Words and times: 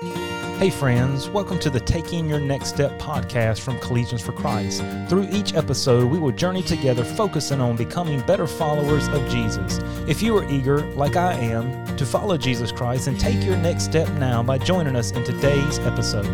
Hey, 0.00 0.70
friends, 0.70 1.28
welcome 1.30 1.60
to 1.60 1.70
the 1.70 1.78
Taking 1.78 2.28
Your 2.28 2.40
Next 2.40 2.70
Step 2.70 2.98
podcast 2.98 3.60
from 3.60 3.78
Collegians 3.78 4.22
for 4.22 4.32
Christ. 4.32 4.82
Through 5.08 5.28
each 5.30 5.54
episode, 5.54 6.10
we 6.10 6.18
will 6.18 6.32
journey 6.32 6.62
together 6.62 7.04
focusing 7.04 7.60
on 7.60 7.76
becoming 7.76 8.20
better 8.22 8.48
followers 8.48 9.06
of 9.08 9.28
Jesus. 9.28 9.78
If 10.08 10.20
you 10.20 10.36
are 10.36 10.50
eager, 10.50 10.80
like 10.94 11.14
I 11.14 11.34
am, 11.34 11.96
to 11.96 12.04
follow 12.04 12.36
Jesus 12.36 12.72
Christ, 12.72 13.06
and 13.06 13.20
take 13.20 13.44
your 13.44 13.56
next 13.56 13.84
step 13.84 14.08
now 14.14 14.42
by 14.42 14.58
joining 14.58 14.96
us 14.96 15.12
in 15.12 15.22
today's 15.22 15.78
episode. 15.80 16.26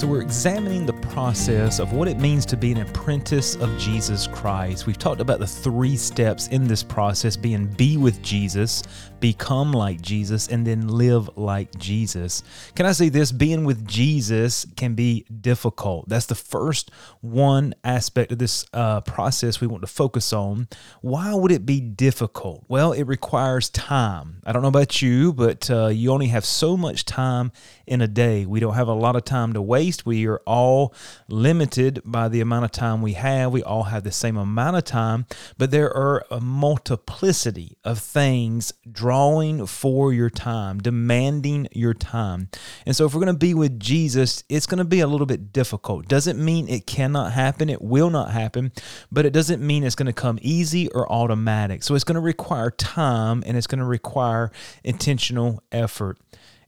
So, 0.00 0.08
we're 0.08 0.22
examining 0.22 0.86
the 0.86 0.93
process 1.14 1.78
of 1.78 1.92
what 1.92 2.08
it 2.08 2.18
means 2.18 2.44
to 2.44 2.56
be 2.56 2.72
an 2.72 2.78
apprentice 2.78 3.54
of 3.54 3.78
Jesus 3.78 4.26
Christ. 4.26 4.84
We've 4.84 4.98
talked 4.98 5.20
about 5.20 5.38
the 5.38 5.46
three 5.46 5.96
steps 5.96 6.48
in 6.48 6.66
this 6.66 6.82
process 6.82 7.36
being 7.36 7.66
be 7.66 7.96
with 7.96 8.20
Jesus, 8.20 8.82
become 9.20 9.70
like 9.70 10.02
Jesus, 10.02 10.48
and 10.48 10.66
then 10.66 10.88
live 10.88 11.30
like 11.38 11.72
Jesus. 11.78 12.42
Can 12.74 12.84
I 12.84 12.90
say 12.90 13.10
this? 13.10 13.30
Being 13.30 13.64
with 13.64 13.86
Jesus 13.86 14.66
can 14.76 14.96
be 14.96 15.24
difficult. 15.40 16.08
That's 16.08 16.26
the 16.26 16.34
first 16.34 16.90
one 17.20 17.76
aspect 17.84 18.32
of 18.32 18.40
this 18.40 18.66
uh, 18.72 19.00
process 19.02 19.60
we 19.60 19.68
want 19.68 19.82
to 19.82 19.86
focus 19.86 20.32
on. 20.32 20.66
Why 21.00 21.32
would 21.32 21.52
it 21.52 21.64
be 21.64 21.80
difficult? 21.80 22.64
Well, 22.66 22.90
it 22.90 23.04
requires 23.04 23.70
time. 23.70 24.42
I 24.44 24.50
don't 24.50 24.62
know 24.62 24.68
about 24.68 25.00
you, 25.00 25.32
but 25.32 25.70
uh, 25.70 25.86
you 25.86 26.10
only 26.10 26.26
have 26.26 26.44
so 26.44 26.76
much 26.76 27.04
time 27.04 27.52
in 27.86 28.00
a 28.00 28.08
day. 28.08 28.46
We 28.46 28.58
don't 28.58 28.74
have 28.74 28.88
a 28.88 28.94
lot 28.94 29.14
of 29.14 29.24
time 29.24 29.52
to 29.52 29.62
waste. 29.62 30.04
We 30.04 30.26
are 30.26 30.42
all 30.44 30.92
limited 31.28 32.00
by 32.04 32.28
the 32.28 32.40
amount 32.40 32.64
of 32.64 32.72
time 32.72 33.02
we 33.02 33.14
have. 33.14 33.52
We 33.52 33.62
all 33.62 33.84
have 33.84 34.04
the 34.04 34.12
same 34.12 34.36
amount 34.36 34.76
of 34.76 34.84
time, 34.84 35.26
but 35.58 35.70
there 35.70 35.94
are 35.94 36.24
a 36.30 36.40
multiplicity 36.40 37.76
of 37.84 37.98
things 37.98 38.72
drawing 38.90 39.66
for 39.66 40.12
your 40.12 40.30
time, 40.30 40.78
demanding 40.78 41.68
your 41.72 41.94
time. 41.94 42.48
And 42.86 42.94
so, 42.94 43.06
if 43.06 43.14
we're 43.14 43.24
going 43.24 43.34
to 43.34 43.38
be 43.38 43.54
with 43.54 43.78
Jesus, 43.78 44.44
it's 44.48 44.66
going 44.66 44.78
to 44.78 44.84
be 44.84 45.00
a 45.00 45.06
little 45.06 45.26
bit 45.26 45.52
difficult. 45.52 46.08
Doesn't 46.08 46.42
mean 46.42 46.68
it 46.68 46.86
cannot 46.86 47.32
happen, 47.32 47.68
it 47.68 47.82
will 47.82 48.10
not 48.10 48.30
happen, 48.30 48.72
but 49.10 49.26
it 49.26 49.32
doesn't 49.32 49.64
mean 49.64 49.84
it's 49.84 49.94
going 49.94 50.06
to 50.06 50.12
come 50.12 50.38
easy 50.42 50.88
or 50.90 51.10
automatic. 51.10 51.82
So, 51.82 51.94
it's 51.94 52.04
going 52.04 52.16
to 52.16 52.20
require 52.20 52.70
time 52.70 53.42
and 53.46 53.56
it's 53.56 53.66
going 53.66 53.80
to 53.80 53.84
require 53.84 54.50
intentional 54.82 55.62
effort. 55.72 56.18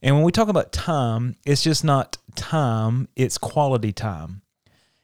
And 0.02 0.14
when 0.14 0.24
we 0.24 0.32
talk 0.32 0.48
about 0.48 0.72
time, 0.72 1.36
it's 1.44 1.62
just 1.62 1.82
not 1.82 2.18
time, 2.36 3.08
it's 3.16 3.38
quality 3.38 3.92
time. 3.92 4.42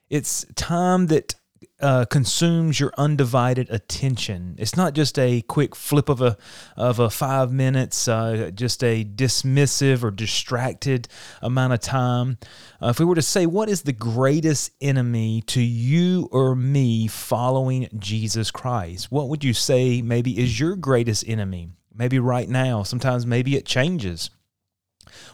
It's 0.08 0.44
time 0.54 1.06
that 1.06 1.34
uh, 1.80 2.04
consumes 2.04 2.78
your 2.78 2.92
undivided 2.96 3.68
attention. 3.70 4.54
It's 4.58 4.76
not 4.76 4.94
just 4.94 5.18
a 5.18 5.42
quick 5.42 5.74
flip 5.74 6.08
of 6.08 6.20
a 6.20 6.36
of 6.76 6.98
a 6.98 7.10
five 7.10 7.52
minutes, 7.52 8.06
uh, 8.06 8.50
just 8.54 8.84
a 8.84 9.04
dismissive 9.04 10.04
or 10.04 10.10
distracted 10.10 11.08
amount 11.40 11.72
of 11.72 11.80
time. 11.80 12.38
Uh, 12.80 12.88
if 12.88 13.00
we 13.00 13.04
were 13.04 13.16
to 13.16 13.22
say, 13.22 13.46
what 13.46 13.68
is 13.68 13.82
the 13.82 13.92
greatest 13.92 14.70
enemy 14.80 15.42
to 15.48 15.60
you 15.60 16.28
or 16.30 16.54
me 16.54 17.08
following 17.08 17.88
Jesus 17.98 18.50
Christ? 18.50 19.10
What 19.10 19.28
would 19.28 19.42
you 19.42 19.52
say 19.52 20.02
maybe 20.02 20.38
is 20.38 20.60
your 20.60 20.76
greatest 20.76 21.28
enemy? 21.28 21.70
Maybe 21.94 22.18
right 22.18 22.48
now. 22.48 22.84
Sometimes 22.84 23.26
maybe 23.26 23.56
it 23.56 23.66
changes. 23.66 24.30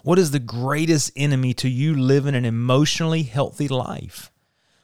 What 0.03 0.19
is 0.19 0.31
the 0.31 0.39
greatest 0.39 1.13
enemy 1.17 1.55
to 1.55 1.69
you 1.69 1.95
living 1.95 2.35
an 2.35 2.45
emotionally 2.45 3.23
healthy 3.23 3.69
life? 3.69 4.31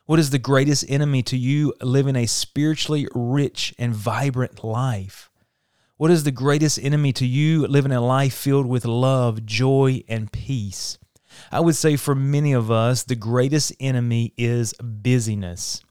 What 0.06 0.18
is 0.18 0.30
the 0.30 0.38
greatest 0.38 0.84
enemy 0.88 1.22
to 1.24 1.36
you 1.36 1.72
living 1.80 2.16
a 2.16 2.26
spiritually 2.26 3.08
rich 3.14 3.74
and 3.78 3.94
vibrant 3.94 4.62
life? 4.62 5.30
What 5.96 6.10
is 6.10 6.24
the 6.24 6.30
greatest 6.30 6.78
enemy 6.78 7.12
to 7.14 7.26
you 7.26 7.66
living 7.66 7.92
a 7.92 8.00
life 8.00 8.34
filled 8.34 8.66
with 8.66 8.84
love, 8.84 9.46
joy, 9.46 10.02
and 10.08 10.30
peace? 10.30 10.98
I 11.50 11.60
would 11.60 11.76
say 11.76 11.96
for 11.96 12.14
many 12.14 12.52
of 12.52 12.70
us, 12.70 13.02
the 13.02 13.14
greatest 13.14 13.72
enemy 13.80 14.34
is 14.36 14.74
busyness. 14.74 15.82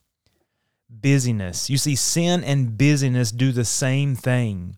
Busyness. 0.89 1.69
You 1.69 1.77
see, 1.77 1.95
sin 1.95 2.43
and 2.43 2.77
busyness 2.77 3.31
do 3.31 3.51
the 3.51 3.65
same 3.65 4.15
thing. 4.15 4.77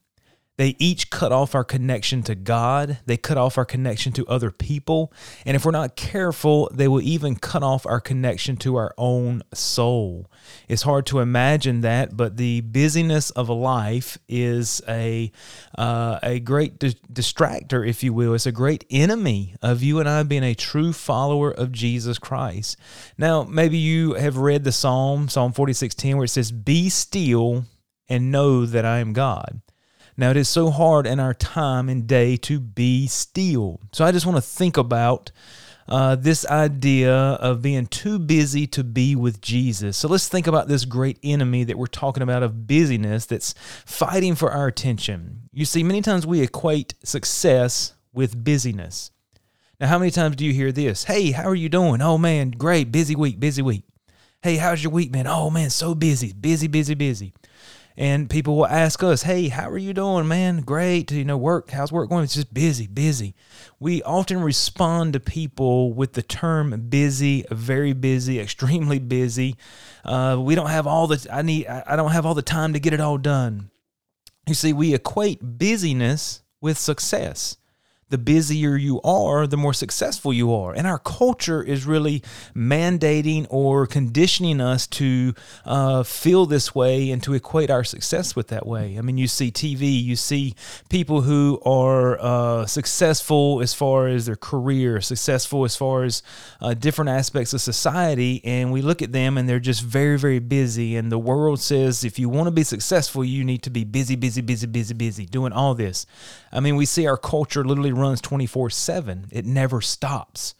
They 0.57 0.75
each 0.79 1.09
cut 1.09 1.33
off 1.33 1.53
our 1.53 1.66
connection 1.66 2.23
to 2.23 2.35
God. 2.35 2.99
They 3.05 3.17
cut 3.17 3.38
off 3.38 3.57
our 3.57 3.66
connection 3.66 4.13
to 4.13 4.25
other 4.27 4.51
people. 4.51 5.11
And 5.45 5.55
if 5.55 5.66
we're 5.66 5.71
not 5.71 5.97
careful, 5.97 6.69
they 6.73 6.88
will 6.88 7.01
even 7.01 7.35
cut 7.35 7.61
off 7.61 7.85
our 7.85 7.99
connection 7.99 8.55
to 8.57 8.77
our 8.77 8.94
own 8.97 9.44
soul. 9.53 10.31
It's 10.69 10.83
hard 10.83 11.05
to 11.07 11.19
imagine 11.19 11.81
that, 11.81 12.15
but 12.15 12.38
the 12.38 12.61
busyness 12.61 13.31
of 13.31 13.49
a 13.49 13.53
life 13.53 14.17
is 14.29 14.81
a, 14.88 15.31
uh, 15.77 16.19
a 16.23 16.39
great 16.39 16.79
di- 16.79 16.95
distractor, 17.11 17.85
if 17.85 18.01
you 18.01 18.13
will. 18.13 18.33
It's 18.33 18.45
a 18.45 18.51
great 18.53 18.85
enemy 18.89 19.55
of 19.61 19.83
you 19.83 19.99
and 19.99 20.07
I 20.07 20.23
being 20.23 20.44
a 20.44 20.55
true 20.55 20.94
follower 20.94 21.51
of 21.51 21.73
Jesus 21.73 22.17
Christ. 22.17 22.77
Now, 23.17 23.44
maybe 23.44 23.77
you 23.77 24.13
have 24.13 24.38
read 24.38 24.63
the 24.63 24.71
Psalm, 24.71 25.27
Psalm 25.27 25.51
46:10, 25.51 26.15
where 26.15 26.25
it 26.25 26.29
says, 26.29 26.53
Be 26.53 26.88
still 26.89 27.65
and 28.07 28.31
know 28.31 28.65
that 28.65 28.85
I 28.85 28.99
am 28.99 29.11
God. 29.11 29.61
Now, 30.17 30.31
it 30.31 30.37
is 30.37 30.47
so 30.47 30.69
hard 30.69 31.05
in 31.05 31.19
our 31.19 31.33
time 31.33 31.89
and 31.89 32.07
day 32.07 32.37
to 32.37 32.59
be 32.59 33.05
still. 33.07 33.81
So, 33.91 34.05
I 34.05 34.13
just 34.13 34.25
want 34.25 34.37
to 34.37 34.41
think 34.41 34.77
about 34.77 35.31
uh, 35.89 36.15
this 36.15 36.45
idea 36.47 37.13
of 37.13 37.61
being 37.61 37.85
too 37.85 38.17
busy 38.17 38.65
to 38.67 38.83
be 38.83 39.15
with 39.15 39.41
Jesus. 39.41 39.97
So, 39.97 40.07
let's 40.07 40.29
think 40.29 40.47
about 40.47 40.69
this 40.69 40.85
great 40.85 41.19
enemy 41.21 41.65
that 41.65 41.77
we're 41.77 41.87
talking 41.87 42.23
about 42.23 42.43
of 42.43 42.65
busyness 42.65 43.25
that's 43.25 43.55
fighting 43.85 44.35
for 44.35 44.51
our 44.51 44.67
attention. 44.67 45.49
You 45.51 45.65
see, 45.65 45.83
many 45.83 46.01
times 46.01 46.25
we 46.25 46.39
equate 46.41 46.93
success 47.03 47.93
with 48.13 48.41
busyness. 48.41 49.11
Now, 49.81 49.87
how 49.87 49.99
many 49.99 50.11
times 50.11 50.37
do 50.37 50.45
you 50.45 50.53
hear 50.53 50.71
this? 50.71 51.03
Hey, 51.03 51.31
how 51.31 51.49
are 51.49 51.55
you 51.55 51.67
doing? 51.67 52.01
Oh, 52.01 52.17
man, 52.17 52.51
great, 52.51 52.89
busy 52.89 53.17
week, 53.17 53.37
busy 53.37 53.61
week. 53.61 53.83
Hey, 54.41 54.55
how's 54.55 54.81
your 54.81 54.93
week, 54.93 55.11
man? 55.11 55.27
Oh, 55.27 55.49
man, 55.49 55.69
so 55.71 55.93
busy, 55.93 56.31
busy, 56.31 56.67
busy, 56.67 56.93
busy 56.93 57.33
and 57.97 58.29
people 58.29 58.57
will 58.57 58.67
ask 58.67 59.01
us, 59.03 59.23
"Hey, 59.23 59.47
how 59.47 59.69
are 59.69 59.78
you 59.78 59.94
doing, 59.94 60.28
man? 60.28 60.61
Great. 60.61 61.11
You 61.11 61.25
know, 61.25 61.38
work. 61.38 61.72
How's 61.72 61.91
work 61.91 62.09
going? 62.09 62.23
It's 62.23 62.35
just 62.35 62.53
busy, 62.53 62.88
busy." 62.88 63.35
We 63.79 64.03
often 64.03 64.41
respond 64.41 65.13
to 65.13 65.19
people 65.19 65.94
with 65.94 66.13
the 66.13 66.22
term 66.22 66.88
"busy," 66.89 67.45
very 67.50 67.94
busy, 67.94 68.39
extremely 68.41 69.00
busy. 69.00 69.56
Uh, 70.03 70.38
we 70.39 70.56
don't 70.56 70.69
have 70.69 70.88
all 70.88 71.07
the. 71.07 71.25
I 71.31 71.41
need. 71.41 71.67
I 71.67 71.95
don't 71.95 72.11
have 72.11 72.25
all 72.25 72.33
the 72.33 72.41
time 72.41 72.73
to 72.73 72.79
get 72.79 72.94
it 72.94 73.01
all 73.01 73.17
done. 73.17 73.69
You 74.47 74.53
see, 74.53 74.73
we 74.73 74.94
equate 74.94 75.57
busyness 75.57 76.44
with 76.62 76.77
success 76.77 77.57
the 78.09 78.17
busier 78.19 78.75
you 78.75 79.01
are, 79.01 79.47
the 79.47 79.57
more 79.57 79.73
successful 79.73 80.31
you 80.31 80.53
are. 80.53 80.73
And 80.73 80.85
our 80.85 80.99
culture 80.99 81.63
is 81.63 81.85
really 81.85 82.21
mandating 82.55 83.47
or 83.49 83.88
conditioning 83.88 84.61
us 84.61 84.85
to 84.88 85.33
uh, 85.66 86.03
feel 86.03 86.45
this 86.45 86.75
way 86.75 87.09
and 87.09 87.23
to 87.23 87.33
equate 87.33 87.71
our 87.71 87.83
success 87.83 88.35
with 88.35 88.49
that 88.49 88.67
way. 88.67 88.95
I 88.97 89.01
mean, 89.01 89.17
you 89.17 89.27
see 89.27 89.51
TV, 89.51 90.01
you 90.01 90.15
see 90.15 90.53
people 90.88 91.21
who 91.21 91.59
are 91.65 92.19
uh, 92.21 92.65
successful 92.67 93.59
as 93.61 93.73
far 93.73 94.07
as 94.07 94.27
their 94.27 94.35
career, 94.35 95.01
successful 95.01 95.65
as 95.65 95.75
far 95.75 96.03
as 96.03 96.21
uh, 96.61 96.75
different 96.75 97.09
aspects 97.09 97.53
of 97.53 97.61
society, 97.61 98.39
and 98.45 98.71
we 98.71 98.83
look 98.83 99.01
at 99.01 99.13
them 99.13 99.35
and 99.35 99.49
they're 99.49 99.59
just 99.59 99.81
very, 99.81 100.19
very 100.19 100.39
busy. 100.39 100.95
And 100.95 101.11
the 101.11 101.17
world 101.17 101.59
says 101.59 102.03
if 102.03 102.19
you 102.19 102.29
want 102.29 102.45
to 102.45 102.51
be 102.51 102.63
successful, 102.63 103.25
you 103.25 103.44
need 103.44 103.63
to 103.63 103.71
be 103.71 103.83
busy, 103.83 104.15
busy, 104.15 104.41
busy, 104.41 104.67
busy, 104.67 104.94
busy, 104.94 105.25
doing 105.25 105.53
all 105.53 105.73
this. 105.73 106.05
I 106.51 106.59
mean, 106.59 106.75
we 106.75 106.85
see 106.85 107.07
our 107.07 107.17
culture 107.17 107.65
literally 107.65 107.94
runs 107.97 108.22
24 108.22 108.69
7, 108.69 109.28
it 109.31 109.45
never 109.45 109.81
stops. 109.81 110.56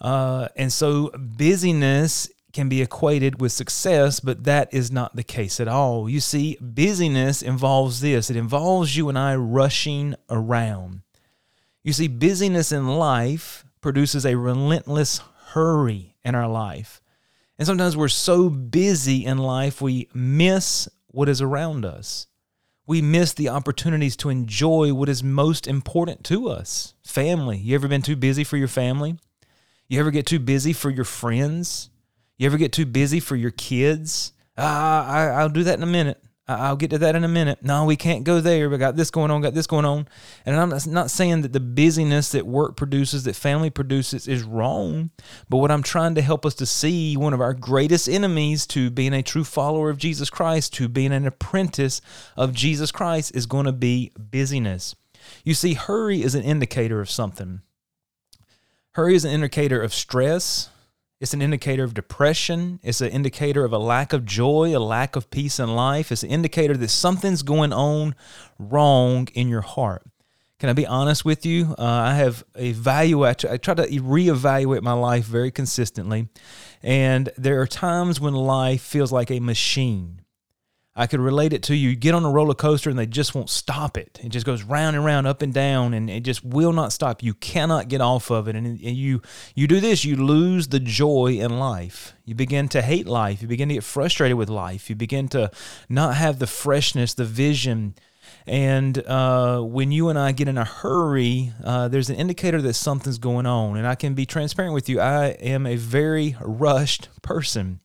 Uh, 0.00 0.48
and 0.56 0.72
so 0.72 1.10
busyness 1.16 2.28
can 2.52 2.68
be 2.68 2.80
equated 2.80 3.40
with 3.40 3.52
success, 3.52 4.20
but 4.20 4.44
that 4.44 4.72
is 4.72 4.90
not 4.90 5.14
the 5.14 5.22
case 5.22 5.60
at 5.60 5.68
all. 5.68 6.08
You 6.08 6.20
see, 6.20 6.56
busyness 6.60 7.42
involves 7.42 8.00
this 8.00 8.30
it 8.30 8.36
involves 8.36 8.96
you 8.96 9.08
and 9.08 9.18
I 9.18 9.36
rushing 9.36 10.14
around. 10.30 11.02
You 11.82 11.92
see, 11.92 12.08
busyness 12.08 12.72
in 12.72 12.96
life 12.96 13.64
produces 13.80 14.26
a 14.26 14.36
relentless 14.36 15.20
hurry 15.48 16.16
in 16.24 16.34
our 16.34 16.48
life. 16.48 17.00
And 17.58 17.66
sometimes 17.66 17.96
we're 17.96 18.08
so 18.08 18.50
busy 18.50 19.24
in 19.24 19.38
life, 19.38 19.80
we 19.80 20.08
miss 20.12 20.88
what 21.08 21.28
is 21.28 21.40
around 21.40 21.84
us 21.84 22.26
we 22.86 23.02
miss 23.02 23.32
the 23.32 23.48
opportunities 23.48 24.16
to 24.16 24.28
enjoy 24.28 24.94
what 24.94 25.08
is 25.08 25.22
most 25.22 25.66
important 25.66 26.24
to 26.24 26.48
us 26.48 26.94
family. 27.02 27.58
You 27.58 27.74
ever 27.74 27.88
been 27.88 28.02
too 28.02 28.16
busy 28.16 28.44
for 28.44 28.56
your 28.56 28.68
family? 28.68 29.18
You 29.88 30.00
ever 30.00 30.10
get 30.10 30.26
too 30.26 30.38
busy 30.38 30.72
for 30.72 30.90
your 30.90 31.04
friends? 31.04 31.90
You 32.38 32.46
ever 32.46 32.58
get 32.58 32.72
too 32.72 32.86
busy 32.86 33.20
for 33.20 33.36
your 33.36 33.50
kids? 33.50 34.32
Ah, 34.56 35.06
I, 35.06 35.26
I'll 35.40 35.48
do 35.48 35.64
that 35.64 35.78
in 35.78 35.82
a 35.82 35.86
minute. 35.86 36.22
I'll 36.48 36.76
get 36.76 36.90
to 36.90 36.98
that 36.98 37.16
in 37.16 37.24
a 37.24 37.28
minute. 37.28 37.64
No, 37.64 37.84
we 37.84 37.96
can't 37.96 38.22
go 38.22 38.40
there. 38.40 38.70
We 38.70 38.78
got 38.78 38.94
this 38.94 39.10
going 39.10 39.32
on, 39.32 39.40
got 39.42 39.54
this 39.54 39.66
going 39.66 39.84
on. 39.84 40.06
And 40.44 40.54
I'm 40.54 40.70
not 40.86 41.10
saying 41.10 41.42
that 41.42 41.52
the 41.52 41.58
busyness 41.58 42.30
that 42.30 42.46
work 42.46 42.76
produces, 42.76 43.24
that 43.24 43.34
family 43.34 43.68
produces, 43.68 44.28
is 44.28 44.44
wrong. 44.44 45.10
But 45.48 45.56
what 45.56 45.72
I'm 45.72 45.82
trying 45.82 46.14
to 46.14 46.22
help 46.22 46.46
us 46.46 46.54
to 46.56 46.66
see, 46.66 47.16
one 47.16 47.34
of 47.34 47.40
our 47.40 47.52
greatest 47.52 48.08
enemies 48.08 48.64
to 48.68 48.90
being 48.90 49.12
a 49.12 49.24
true 49.24 49.42
follower 49.42 49.90
of 49.90 49.98
Jesus 49.98 50.30
Christ, 50.30 50.72
to 50.74 50.88
being 50.88 51.12
an 51.12 51.26
apprentice 51.26 52.00
of 52.36 52.54
Jesus 52.54 52.92
Christ, 52.92 53.34
is 53.34 53.46
going 53.46 53.66
to 53.66 53.72
be 53.72 54.12
busyness. 54.16 54.94
You 55.44 55.54
see, 55.54 55.74
hurry 55.74 56.22
is 56.22 56.36
an 56.36 56.44
indicator 56.44 57.00
of 57.00 57.10
something. 57.10 57.62
Hurry 58.92 59.16
is 59.16 59.24
an 59.24 59.32
indicator 59.32 59.82
of 59.82 59.92
stress. 59.92 60.70
It's 61.18 61.32
an 61.32 61.40
indicator 61.40 61.82
of 61.82 61.94
depression. 61.94 62.78
It's 62.82 63.00
an 63.00 63.08
indicator 63.08 63.64
of 63.64 63.72
a 63.72 63.78
lack 63.78 64.12
of 64.12 64.26
joy, 64.26 64.76
a 64.76 64.78
lack 64.78 65.16
of 65.16 65.30
peace 65.30 65.58
in 65.58 65.74
life. 65.74 66.12
It's 66.12 66.22
an 66.22 66.30
indicator 66.30 66.76
that 66.76 66.88
something's 66.88 67.42
going 67.42 67.72
on 67.72 68.14
wrong 68.58 69.28
in 69.32 69.48
your 69.48 69.62
heart. 69.62 70.02
Can 70.58 70.68
I 70.68 70.74
be 70.74 70.86
honest 70.86 71.24
with 71.24 71.46
you? 71.46 71.74
Uh, 71.78 71.84
I 71.84 72.14
have 72.14 72.44
evaluated, 72.54 73.50
I 73.50 73.56
try 73.56 73.74
to 73.74 73.86
reevaluate 73.86 74.82
my 74.82 74.92
life 74.92 75.24
very 75.24 75.50
consistently. 75.50 76.28
And 76.82 77.30
there 77.36 77.60
are 77.60 77.66
times 77.66 78.20
when 78.20 78.34
life 78.34 78.82
feels 78.82 79.12
like 79.12 79.30
a 79.30 79.40
machine. 79.40 80.20
I 80.98 81.06
could 81.06 81.20
relate 81.20 81.52
it 81.52 81.62
to 81.64 81.76
you. 81.76 81.90
You 81.90 81.96
get 81.96 82.14
on 82.14 82.24
a 82.24 82.30
roller 82.30 82.54
coaster 82.54 82.88
and 82.88 82.98
they 82.98 83.06
just 83.06 83.34
won't 83.34 83.50
stop 83.50 83.98
it. 83.98 84.18
It 84.22 84.30
just 84.30 84.46
goes 84.46 84.62
round 84.62 84.96
and 84.96 85.04
round, 85.04 85.26
up 85.26 85.42
and 85.42 85.52
down, 85.52 85.92
and 85.92 86.08
it 86.08 86.20
just 86.20 86.42
will 86.42 86.72
not 86.72 86.90
stop. 86.90 87.22
You 87.22 87.34
cannot 87.34 87.88
get 87.88 88.00
off 88.00 88.30
of 88.30 88.48
it. 88.48 88.56
And 88.56 88.80
you 88.80 89.20
you 89.54 89.66
do 89.66 89.78
this, 89.78 90.06
you 90.06 90.16
lose 90.16 90.68
the 90.68 90.80
joy 90.80 91.38
in 91.38 91.58
life. 91.58 92.14
You 92.24 92.34
begin 92.34 92.68
to 92.70 92.80
hate 92.80 93.06
life. 93.06 93.42
You 93.42 93.48
begin 93.48 93.68
to 93.68 93.74
get 93.74 93.84
frustrated 93.84 94.38
with 94.38 94.48
life. 94.48 94.88
You 94.88 94.96
begin 94.96 95.28
to 95.28 95.50
not 95.90 96.14
have 96.16 96.38
the 96.38 96.46
freshness, 96.46 97.12
the 97.12 97.26
vision. 97.26 97.94
And 98.46 98.98
uh, 99.06 99.60
when 99.60 99.92
you 99.92 100.08
and 100.08 100.18
I 100.18 100.32
get 100.32 100.48
in 100.48 100.56
a 100.56 100.64
hurry, 100.64 101.52
uh, 101.62 101.88
there's 101.88 102.10
an 102.10 102.16
indicator 102.16 102.62
that 102.62 102.74
something's 102.74 103.18
going 103.18 103.44
on. 103.44 103.76
And 103.76 103.86
I 103.86 103.96
can 103.96 104.14
be 104.14 104.24
transparent 104.24 104.72
with 104.72 104.88
you. 104.88 105.00
I 105.00 105.28
am 105.40 105.66
a 105.66 105.76
very 105.76 106.36
rushed 106.40 107.08
person. 107.22 107.80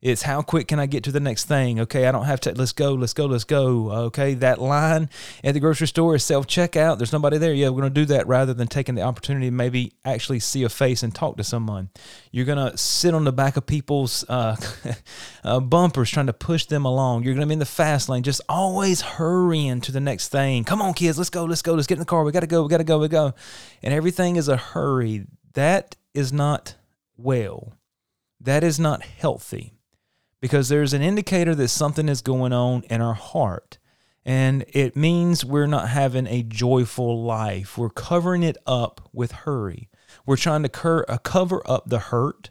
It's 0.00 0.22
how 0.22 0.42
quick 0.42 0.68
can 0.68 0.78
I 0.78 0.86
get 0.86 1.02
to 1.04 1.12
the 1.12 1.18
next 1.18 1.46
thing? 1.46 1.80
Okay, 1.80 2.06
I 2.06 2.12
don't 2.12 2.26
have 2.26 2.38
to. 2.42 2.52
Let's 2.52 2.70
go, 2.70 2.94
let's 2.94 3.12
go, 3.12 3.26
let's 3.26 3.42
go. 3.42 3.90
Okay, 3.90 4.34
that 4.34 4.60
line 4.60 5.10
at 5.42 5.54
the 5.54 5.60
grocery 5.60 5.88
store 5.88 6.14
is 6.14 6.24
self 6.24 6.46
checkout. 6.46 6.98
There's 6.98 7.12
nobody 7.12 7.36
there. 7.36 7.52
Yeah, 7.52 7.70
we're 7.70 7.80
going 7.80 7.94
to 7.94 8.00
do 8.00 8.04
that 8.06 8.28
rather 8.28 8.54
than 8.54 8.68
taking 8.68 8.94
the 8.94 9.02
opportunity 9.02 9.46
to 9.46 9.50
maybe 9.50 9.92
actually 10.04 10.38
see 10.38 10.62
a 10.62 10.68
face 10.68 11.02
and 11.02 11.12
talk 11.12 11.36
to 11.38 11.42
someone. 11.42 11.90
You're 12.30 12.44
going 12.44 12.70
to 12.70 12.78
sit 12.78 13.12
on 13.12 13.24
the 13.24 13.32
back 13.32 13.56
of 13.56 13.66
people's 13.66 14.24
uh, 14.28 14.54
uh, 15.44 15.58
bumpers 15.58 16.10
trying 16.10 16.26
to 16.26 16.32
push 16.32 16.66
them 16.66 16.84
along. 16.84 17.24
You're 17.24 17.34
going 17.34 17.40
to 17.40 17.48
be 17.48 17.54
in 17.54 17.58
the 17.58 17.66
fast 17.66 18.08
lane, 18.08 18.22
just 18.22 18.40
always 18.48 19.00
hurrying 19.00 19.80
to 19.80 19.90
the 19.90 20.00
next 20.00 20.28
thing. 20.28 20.62
Come 20.62 20.80
on, 20.80 20.94
kids, 20.94 21.18
let's 21.18 21.30
go, 21.30 21.44
let's 21.44 21.62
go, 21.62 21.74
let's 21.74 21.88
get 21.88 21.94
in 21.94 22.00
the 22.00 22.06
car. 22.06 22.22
We 22.22 22.30
got 22.30 22.40
to 22.40 22.46
go, 22.46 22.62
we 22.62 22.68
got 22.68 22.78
to 22.78 22.84
go, 22.84 23.00
we 23.00 23.08
go. 23.08 23.34
And 23.82 23.92
everything 23.92 24.36
is 24.36 24.46
a 24.46 24.56
hurry. 24.56 25.26
That 25.54 25.96
is 26.14 26.32
not 26.32 26.76
well. 27.16 27.72
That 28.40 28.62
is 28.62 28.78
not 28.78 29.02
healthy 29.02 29.77
because 30.40 30.68
there's 30.68 30.92
an 30.92 31.02
indicator 31.02 31.54
that 31.54 31.68
something 31.68 32.08
is 32.08 32.22
going 32.22 32.52
on 32.52 32.82
in 32.84 33.00
our 33.00 33.14
heart. 33.14 33.78
And 34.24 34.64
it 34.68 34.94
means 34.94 35.44
we're 35.44 35.66
not 35.66 35.88
having 35.88 36.26
a 36.26 36.42
joyful 36.42 37.24
life. 37.24 37.78
We're 37.78 37.88
covering 37.88 38.42
it 38.42 38.58
up 38.66 39.08
with 39.12 39.32
hurry. 39.32 39.88
We're 40.26 40.36
trying 40.36 40.64
to 40.64 41.04
uh, 41.08 41.18
cover 41.18 41.62
up 41.64 41.88
the 41.88 41.98
hurt. 41.98 42.50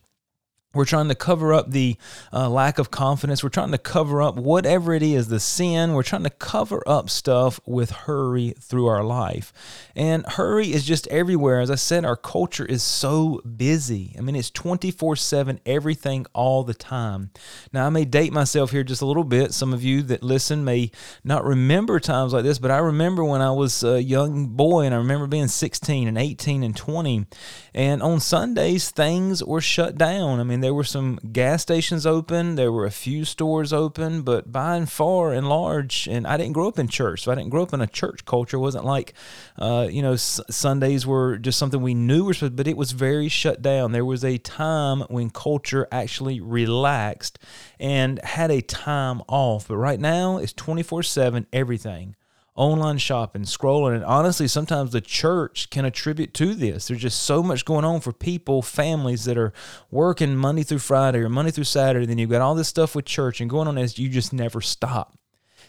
We're 0.78 0.86
trying 0.86 1.08
to 1.10 1.16
cover 1.16 1.54
up 1.54 1.72
the 1.72 1.98
uh, 2.32 2.50
lack 2.50 2.78
of 2.78 2.92
confidence. 2.92 3.44
We're 3.44 3.50
trying 3.50 3.72
to 3.72 3.80
cover 3.80 4.22
up 4.22 4.36
whatever 4.36 4.94
it 4.94 5.02
is, 5.02 5.28
the 5.28 5.40
sin. 5.40 5.94
We're 5.94 6.04
trying 6.04 6.24
to 6.24 6.30
cover 6.30 6.84
up 6.88 7.10
stuff 7.10 7.60
with 7.66 7.90
hurry 7.90 8.54
through 8.60 8.86
our 8.86 9.04
life. 9.04 9.52
And 9.96 10.26
hurry 10.26 10.72
is 10.72 10.86
just 10.86 11.08
everywhere. 11.08 11.60
As 11.60 11.72
I 11.72 11.76
said, 11.76 12.06
our 12.06 12.16
culture 12.16 12.66
is 12.66 12.84
so 12.84 13.42
busy. 13.42 14.16
I 14.18 14.22
mean, 14.22 14.36
it's 14.36 14.52
24 14.52 15.16
7, 15.16 15.60
everything 15.66 16.28
all 16.34 16.64
the 16.64 16.76
time. 16.76 17.32
Now, 17.74 17.88
I 17.88 17.90
may 17.90 18.06
date 18.06 18.32
myself 18.32 18.72
here 18.72 18.84
just 18.84 19.02
a 19.02 19.08
little 19.08 19.24
bit. 19.24 19.54
Some 19.54 19.74
of 19.74 19.84
you 19.84 20.04
that 20.04 20.22
listen 20.22 20.64
may 20.64 20.92
not 21.24 21.44
remember 21.44 22.00
times 22.00 22.34
like 22.34 22.44
this, 22.44 22.60
but 22.60 22.70
I 22.70 22.78
remember 22.78 23.24
when 23.24 23.42
I 23.42 23.52
was 23.52 23.84
a 23.84 24.04
young 24.04 24.48
boy 24.48 24.84
and 24.84 24.94
I 24.94 25.00
remember 25.00 25.26
being 25.26 25.48
16 25.48 26.08
and 26.08 26.18
18 26.18 26.64
and 26.64 26.76
20. 26.76 27.26
And 27.74 28.04
on 28.04 28.20
Sundays, 28.20 28.92
things 28.92 29.44
were 29.44 29.62
shut 29.62 29.98
down. 29.98 30.40
I 30.40 30.44
mean, 30.44 30.62
there 30.68 30.74
were 30.74 30.84
some 30.84 31.18
gas 31.32 31.62
stations 31.62 32.06
open, 32.06 32.56
there 32.56 32.74
were 32.74 32.86
a 32.86 32.92
few 32.92 33.24
stores 33.24 33.72
open, 33.72 34.22
but 34.22 34.52
by 34.52 34.76
and 34.76 34.92
far 34.92 35.32
and 35.32 35.48
large, 35.48 36.10
and 36.12 36.28
I 36.28 36.36
didn't 36.36 36.52
grow 36.52 36.68
up 36.68 36.78
in 36.78 36.90
church, 36.90 37.24
so 37.24 37.32
I 37.32 37.36
didn't 37.36 37.52
grow 37.52 37.64
up 37.64 37.72
in 37.74 37.80
a 37.80 37.88
church 37.88 38.26
culture. 38.26 38.58
It 38.58 38.60
wasn't 38.60 38.84
like, 38.84 39.14
uh, 39.58 39.88
you 39.90 40.02
know, 40.02 40.12
S- 40.12 40.42
Sundays 40.50 41.08
were 41.08 41.38
just 41.38 41.58
something 41.58 41.82
we 41.82 41.94
knew 41.94 42.26
were, 42.26 42.34
supposed, 42.34 42.58
but 42.58 42.68
it 42.68 42.76
was 42.76 42.92
very 42.92 43.30
shut 43.30 43.62
down. 43.62 43.94
There 43.94 44.04
was 44.04 44.26
a 44.26 44.40
time 44.40 45.04
when 45.04 45.30
culture 45.30 45.88
actually 45.90 46.42
relaxed 46.42 47.40
and 47.80 48.22
had 48.26 48.52
a 48.52 48.60
time 48.60 49.22
off, 49.30 49.70
but 49.70 49.78
right 49.78 50.02
now 50.02 50.36
it's 50.36 50.52
24 50.52 51.02
7 51.02 51.48
everything 51.54 52.18
online 52.58 52.98
shopping, 52.98 53.44
scrolling. 53.44 53.96
And 53.96 54.04
honestly, 54.04 54.48
sometimes 54.48 54.92
the 54.92 55.00
church 55.00 55.70
can 55.70 55.86
attribute 55.86 56.34
to 56.34 56.54
this. 56.54 56.88
There's 56.88 57.02
just 57.02 57.24
so 57.24 57.42
much 57.42 57.64
going 57.64 57.86
on 57.86 58.02
for 58.02 58.12
people, 58.12 58.62
families 58.62 59.26
that 59.26 59.38
are 59.38 59.54
working 59.92 60.36
Monday 60.36 60.64
through 60.64 60.80
Friday 60.80 61.20
or 61.20 61.30
Monday 61.30 61.52
through 61.52 61.64
Saturday. 61.64 62.06
Then 62.06 62.18
you've 62.18 62.32
got 62.32 62.42
all 62.42 62.56
this 62.56 62.68
stuff 62.68 62.96
with 62.96 63.06
church 63.06 63.40
and 63.40 63.50
going 63.50 63.68
on 63.68 63.78
as 63.78 63.98
you 63.98 64.10
just 64.10 64.34
never 64.34 64.60
stop. 64.60 65.18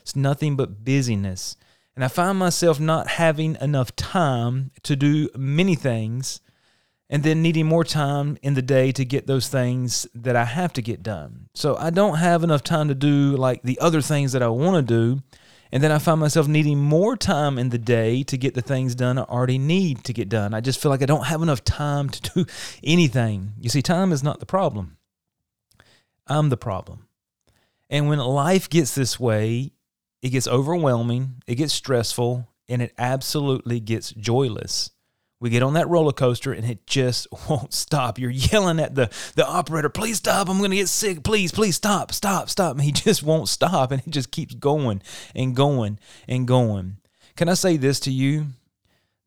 It's 0.00 0.16
nothing 0.16 0.56
but 0.56 0.84
busyness. 0.84 1.56
And 1.94 2.04
I 2.04 2.08
find 2.08 2.38
myself 2.38 2.80
not 2.80 3.08
having 3.08 3.56
enough 3.60 3.94
time 3.94 4.70
to 4.84 4.96
do 4.96 5.28
many 5.36 5.74
things 5.74 6.40
and 7.10 7.22
then 7.22 7.42
needing 7.42 7.66
more 7.66 7.84
time 7.84 8.38
in 8.42 8.54
the 8.54 8.62
day 8.62 8.92
to 8.92 9.04
get 9.04 9.26
those 9.26 9.48
things 9.48 10.06
that 10.14 10.36
I 10.36 10.44
have 10.44 10.72
to 10.74 10.82
get 10.82 11.02
done. 11.02 11.48
So 11.54 11.76
I 11.76 11.90
don't 11.90 12.16
have 12.16 12.44
enough 12.44 12.62
time 12.62 12.88
to 12.88 12.94
do 12.94 13.36
like 13.36 13.62
the 13.62 13.78
other 13.80 14.00
things 14.00 14.32
that 14.32 14.42
I 14.42 14.48
want 14.48 14.76
to 14.76 14.82
do 14.82 15.22
and 15.72 15.82
then 15.82 15.92
I 15.92 15.98
find 15.98 16.20
myself 16.20 16.48
needing 16.48 16.78
more 16.78 17.16
time 17.16 17.58
in 17.58 17.68
the 17.68 17.78
day 17.78 18.22
to 18.24 18.36
get 18.36 18.54
the 18.54 18.62
things 18.62 18.94
done 18.94 19.18
I 19.18 19.22
already 19.22 19.58
need 19.58 20.04
to 20.04 20.12
get 20.12 20.28
done. 20.28 20.54
I 20.54 20.60
just 20.60 20.80
feel 20.80 20.90
like 20.90 21.02
I 21.02 21.06
don't 21.06 21.26
have 21.26 21.42
enough 21.42 21.64
time 21.64 22.08
to 22.08 22.20
do 22.20 22.46
anything. 22.84 23.52
You 23.60 23.70
see, 23.70 23.82
time 23.82 24.12
is 24.12 24.22
not 24.22 24.40
the 24.40 24.46
problem, 24.46 24.96
I'm 26.26 26.48
the 26.48 26.56
problem. 26.56 27.06
And 27.90 28.08
when 28.08 28.18
life 28.18 28.68
gets 28.68 28.94
this 28.94 29.18
way, 29.18 29.72
it 30.20 30.30
gets 30.30 30.48
overwhelming, 30.48 31.42
it 31.46 31.54
gets 31.54 31.72
stressful, 31.72 32.46
and 32.68 32.82
it 32.82 32.92
absolutely 32.98 33.80
gets 33.80 34.10
joyless. 34.12 34.90
We 35.40 35.50
get 35.50 35.62
on 35.62 35.74
that 35.74 35.88
roller 35.88 36.12
coaster 36.12 36.52
and 36.52 36.68
it 36.68 36.86
just 36.86 37.28
won't 37.48 37.72
stop. 37.72 38.18
You're 38.18 38.30
yelling 38.30 38.80
at 38.80 38.94
the, 38.94 39.10
the 39.34 39.46
operator, 39.46 39.88
please 39.88 40.16
stop. 40.16 40.48
I'm 40.48 40.58
going 40.58 40.70
to 40.70 40.76
get 40.76 40.88
sick. 40.88 41.22
Please, 41.22 41.52
please 41.52 41.76
stop, 41.76 42.12
stop, 42.12 42.50
stop. 42.50 42.76
And 42.76 42.82
he 42.82 42.92
just 42.92 43.22
won't 43.22 43.48
stop. 43.48 43.92
And 43.92 44.02
it 44.04 44.10
just 44.10 44.30
keeps 44.30 44.54
going 44.54 45.02
and 45.34 45.54
going 45.54 45.98
and 46.26 46.46
going. 46.46 46.98
Can 47.36 47.48
I 47.48 47.54
say 47.54 47.76
this 47.76 48.00
to 48.00 48.10
you? 48.10 48.46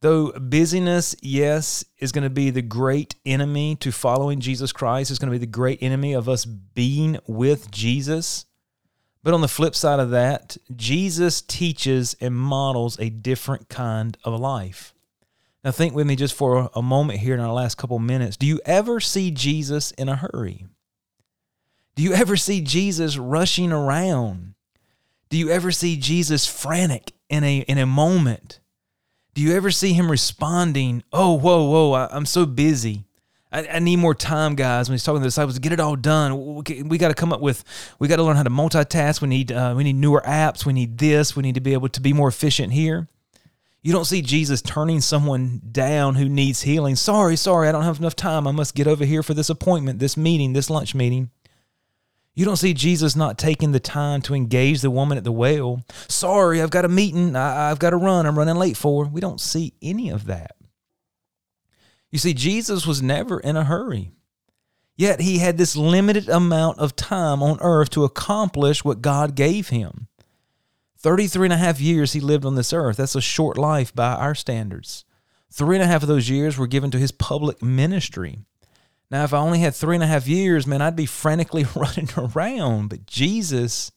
Though 0.01 0.31
busyness, 0.31 1.15
yes, 1.21 1.85
is 1.99 2.11
going 2.11 2.23
to 2.23 2.29
be 2.29 2.49
the 2.49 2.63
great 2.63 3.15
enemy 3.23 3.75
to 3.77 3.91
following 3.91 4.39
Jesus 4.39 4.73
Christ, 4.73 5.11
it's 5.11 5.19
going 5.19 5.31
to 5.31 5.39
be 5.39 5.45
the 5.45 5.45
great 5.45 5.83
enemy 5.83 6.13
of 6.13 6.27
us 6.27 6.43
being 6.43 7.19
with 7.27 7.69
Jesus. 7.69 8.45
But 9.23 9.35
on 9.35 9.41
the 9.41 9.47
flip 9.47 9.75
side 9.75 9.99
of 9.99 10.09
that, 10.09 10.57
Jesus 10.75 11.41
teaches 11.43 12.15
and 12.19 12.35
models 12.35 12.99
a 12.99 13.09
different 13.09 13.69
kind 13.69 14.17
of 14.23 14.39
life. 14.39 14.95
Now, 15.63 15.71
think 15.71 15.93
with 15.93 16.07
me 16.07 16.15
just 16.15 16.33
for 16.33 16.69
a 16.73 16.81
moment 16.81 17.19
here 17.19 17.35
in 17.35 17.39
our 17.39 17.53
last 17.53 17.77
couple 17.77 17.99
minutes. 17.99 18.35
Do 18.35 18.47
you 18.47 18.59
ever 18.65 18.99
see 18.99 19.29
Jesus 19.29 19.91
in 19.91 20.09
a 20.09 20.15
hurry? 20.15 20.65
Do 21.95 22.01
you 22.03 22.13
ever 22.13 22.35
see 22.35 22.61
Jesus 22.61 23.17
rushing 23.17 23.71
around? 23.71 24.55
Do 25.29 25.37
you 25.37 25.49
ever 25.49 25.71
see 25.71 25.97
Jesus 25.97 26.47
frantic 26.47 27.13
in 27.29 27.43
a, 27.43 27.59
in 27.59 27.77
a 27.77 27.85
moment? 27.85 28.59
Do 29.33 29.41
you 29.41 29.55
ever 29.55 29.71
see 29.71 29.93
him 29.93 30.09
responding, 30.09 31.03
Oh, 31.13 31.33
whoa, 31.33 31.69
whoa, 31.69 31.93
I, 31.93 32.15
am 32.15 32.25
so 32.25 32.45
busy. 32.45 33.05
I, 33.51 33.67
I, 33.67 33.79
need 33.79 33.97
more 33.97 34.15
time, 34.15 34.55
guys. 34.55 34.89
When 34.89 34.93
he's 34.95 35.03
talking 35.03 35.19
to 35.19 35.23
the 35.23 35.27
disciples, 35.27 35.59
get 35.59 35.73
it 35.73 35.79
all 35.79 35.95
done. 35.95 36.55
We, 36.55 36.83
we 36.83 36.97
got 36.97 37.09
to 37.09 37.13
come 37.13 37.31
up 37.31 37.39
with, 37.39 37.63
we 37.99 38.07
got 38.07 38.17
to 38.17 38.23
learn 38.23 38.35
how 38.35 38.43
to 38.43 38.49
multitask. 38.49 39.21
We 39.21 39.27
need, 39.27 39.51
uh, 39.51 39.73
we 39.77 39.83
need 39.83 39.95
newer 39.95 40.21
apps. 40.25 40.65
We 40.65 40.73
need 40.73 40.97
this. 40.97 41.35
We 41.35 41.43
need 41.43 41.55
to 41.55 41.61
be 41.61 41.73
able 41.73 41.89
to 41.89 42.01
be 42.01 42.13
more 42.13 42.27
efficient 42.27 42.73
here. 42.73 43.07
You 43.83 43.91
don't 43.91 44.05
see 44.05 44.21
Jesus 44.21 44.61
turning 44.61 45.01
someone 45.01 45.61
down 45.71 46.15
who 46.15 46.29
needs 46.29 46.61
healing. 46.61 46.95
Sorry, 46.95 47.35
sorry, 47.35 47.67
I 47.67 47.71
don't 47.71 47.83
have 47.83 47.99
enough 47.99 48.15
time. 48.15 48.47
I 48.47 48.51
must 48.51 48.75
get 48.75 48.87
over 48.87 49.05
here 49.05 49.23
for 49.23 49.33
this 49.33 49.49
appointment, 49.49 49.97
this 49.97 50.15
meeting, 50.15 50.53
this 50.53 50.69
lunch 50.69 50.93
meeting. 50.93 51.31
You 52.35 52.45
don't 52.45 52.57
see 52.57 52.73
Jesus 52.73 53.15
not 53.15 53.37
taking 53.37 53.71
the 53.71 53.79
time 53.79 54.21
to 54.23 54.35
engage 54.35 54.81
the 54.81 54.91
woman 54.91 55.17
at 55.17 55.23
the 55.23 55.31
well. 55.31 55.83
Sorry, 56.07 56.61
I've 56.61 56.69
got 56.69 56.85
a 56.85 56.89
meeting. 56.89 57.35
I, 57.35 57.69
have 57.69 57.79
got 57.79 57.89
to 57.89 57.97
run. 57.97 58.25
I'm 58.25 58.37
running 58.37 58.55
late 58.55 58.77
for. 58.77 59.05
We 59.05 59.19
don't 59.19 59.41
see 59.41 59.73
any 59.81 60.09
of 60.09 60.27
that. 60.27 60.51
You 62.11 62.19
see, 62.19 62.33
Jesus 62.33 62.85
was 62.85 63.01
never 63.01 63.39
in 63.39 63.57
a 63.57 63.63
hurry. 63.63 64.11
Yet 64.95 65.21
he 65.21 65.39
had 65.39 65.57
this 65.57 65.75
limited 65.75 66.29
amount 66.29 66.77
of 66.79 66.95
time 66.95 67.41
on 67.41 67.57
earth 67.61 67.89
to 67.91 68.03
accomplish 68.03 68.85
what 68.85 69.01
God 69.01 69.35
gave 69.35 69.69
him. 69.69 70.07
33 71.01 71.47
and 71.47 71.53
a 71.53 71.57
half 71.57 71.81
years 71.81 72.13
he 72.13 72.19
lived 72.19 72.45
on 72.45 72.55
this 72.55 72.71
earth. 72.71 72.97
That's 72.97 73.15
a 73.15 73.21
short 73.21 73.57
life 73.57 73.93
by 73.93 74.13
our 74.13 74.35
standards. 74.35 75.03
Three 75.51 75.75
and 75.75 75.83
a 75.83 75.87
half 75.87 76.03
of 76.03 76.07
those 76.07 76.29
years 76.29 76.57
were 76.57 76.67
given 76.67 76.91
to 76.91 76.99
his 76.99 77.11
public 77.11 77.61
ministry. 77.61 78.39
Now, 79.09 79.23
if 79.23 79.33
I 79.33 79.39
only 79.39 79.59
had 79.59 79.73
three 79.73 79.95
and 79.95 80.03
a 80.03 80.07
half 80.07 80.27
years, 80.27 80.67
man, 80.67 80.81
I'd 80.81 80.95
be 80.95 81.07
frantically 81.07 81.65
running 81.75 82.09
around. 82.15 82.89
But 82.89 83.07
Jesus 83.07 83.91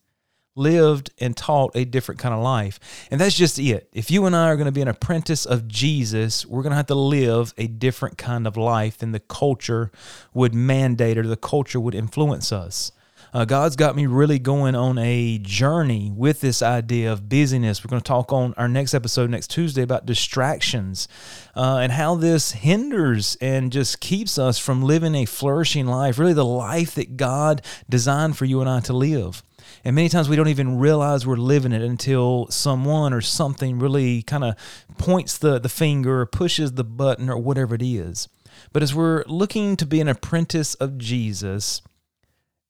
lived 0.57 1.11
and 1.19 1.37
taught 1.37 1.77
a 1.77 1.85
different 1.85 2.21
kind 2.21 2.35
of 2.35 2.41
life. 2.41 2.81
And 3.11 3.21
that's 3.21 3.37
just 3.37 3.59
it. 3.59 3.89
If 3.93 4.11
you 4.11 4.25
and 4.25 4.35
I 4.35 4.49
are 4.49 4.57
going 4.57 4.67
to 4.67 4.73
be 4.73 4.83
an 4.83 4.89
apprentice 4.89 5.45
of 5.45 5.69
Jesus, 5.69 6.47
we're 6.47 6.63
going 6.63 6.71
to 6.71 6.77
have 6.77 6.87
to 6.87 6.95
live 6.95 7.53
a 7.59 7.67
different 7.67 8.19
kind 8.19 8.47
of 8.47 8.57
life 8.57 8.99
than 8.99 9.13
the 9.13 9.21
culture 9.21 9.91
would 10.33 10.55
mandate 10.55 11.19
or 11.19 11.27
the 11.27 11.37
culture 11.37 11.81
would 11.81 11.95
influence 11.95 12.51
us. 12.51 12.93
Uh, 13.35 13.45
God's 13.45 13.75
got 13.75 13.97
me 13.97 14.07
really 14.07 14.38
going 14.38 14.76
on 14.76 14.97
a 14.97 15.38
journey 15.38 16.12
with 16.14 16.41
this 16.41 16.62
idea 16.62 17.12
of 17.12 17.29
busyness. 17.29 17.83
We're 17.83 17.91
going 17.91 18.00
to 18.00 18.07
talk 18.07 18.33
on 18.33 18.55
our 18.57 18.69
next 18.69 18.95
episode 18.95 19.29
next 19.29 19.50
Tuesday 19.50 19.83
about 19.83 20.07
distractions 20.07 21.09
uh, 21.57 21.79
and 21.79 21.91
how 21.91 22.14
this 22.14 22.53
hinders 22.53 23.37
and 23.41 23.73
just 23.73 23.99
keeps 23.99 24.38
us 24.38 24.61
from 24.61 24.85
living 24.85 25.17
a 25.17 25.25
flourishing 25.25 25.85
life, 25.85 26.17
really 26.17 26.33
the 26.33 26.45
life 26.45 26.95
that 26.95 27.17
God 27.17 27.61
designed 27.88 28.38
for 28.38 28.45
you 28.45 28.61
and 28.61 28.71
I 28.71 28.79
to 28.83 28.93
live. 28.93 29.43
And 29.85 29.97
many 29.97 30.09
times 30.09 30.29
we 30.29 30.37
don't 30.37 30.47
even 30.47 30.79
realize 30.79 31.26
we're 31.26 31.35
living 31.35 31.73
it 31.73 31.83
until 31.83 32.47
someone 32.50 33.12
or 33.12 33.21
something 33.21 33.81
really 33.81 34.23
kind 34.23 34.45
of 34.45 34.55
points 34.97 35.38
the, 35.38 35.59
the 35.59 35.69
finger 35.69 36.21
or 36.21 36.26
pushes 36.26 36.75
the 36.75 36.85
button 36.85 37.29
or 37.29 37.38
whatever 37.38 37.75
it 37.75 37.83
is. 37.83 38.29
But 38.73 38.85
as 38.85 38.95
we're 38.95 39.25
looking 39.26 39.76
to 39.79 39.87
be 39.87 40.00
an 40.00 40.07
apprentice 40.07 40.76
of 40.76 40.99
Jesus, 40.99 41.83